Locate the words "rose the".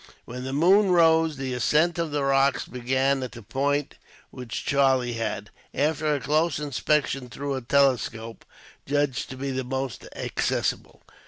0.89-1.53